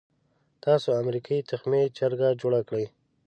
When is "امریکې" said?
1.01-1.45